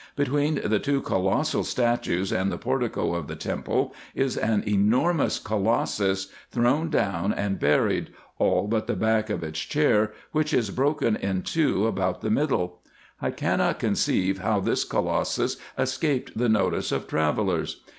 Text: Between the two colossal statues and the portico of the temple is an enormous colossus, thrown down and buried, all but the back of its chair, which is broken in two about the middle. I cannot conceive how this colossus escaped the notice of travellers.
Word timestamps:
Between 0.15 0.59
the 0.65 0.79
two 0.79 0.99
colossal 0.99 1.63
statues 1.63 2.31
and 2.31 2.51
the 2.51 2.57
portico 2.57 3.13
of 3.13 3.27
the 3.27 3.35
temple 3.35 3.93
is 4.15 4.35
an 4.35 4.63
enormous 4.65 5.37
colossus, 5.37 6.29
thrown 6.49 6.89
down 6.89 7.31
and 7.31 7.59
buried, 7.59 8.09
all 8.39 8.67
but 8.67 8.87
the 8.87 8.95
back 8.95 9.29
of 9.29 9.43
its 9.43 9.59
chair, 9.59 10.11
which 10.31 10.55
is 10.55 10.71
broken 10.71 11.15
in 11.15 11.43
two 11.43 11.85
about 11.85 12.21
the 12.21 12.31
middle. 12.31 12.79
I 13.21 13.29
cannot 13.29 13.77
conceive 13.77 14.39
how 14.39 14.59
this 14.59 14.85
colossus 14.85 15.57
escaped 15.77 16.35
the 16.35 16.49
notice 16.49 16.91
of 16.91 17.05
travellers. 17.07 17.81